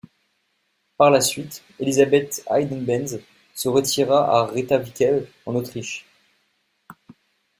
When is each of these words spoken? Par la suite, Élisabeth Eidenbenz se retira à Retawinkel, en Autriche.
Par 0.97 1.11
la 1.11 1.21
suite, 1.21 1.63
Élisabeth 1.79 2.43
Eidenbenz 2.49 3.19
se 3.53 3.69
retira 3.69 4.29
à 4.35 4.45
Retawinkel, 4.47 5.27
en 5.45 5.53
Autriche. 5.53 6.07